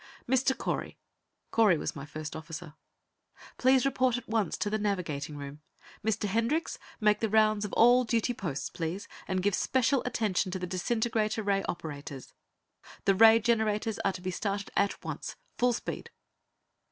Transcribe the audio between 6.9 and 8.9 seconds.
make the rounds of all duty posts,